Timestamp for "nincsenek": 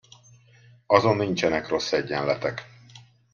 1.15-1.67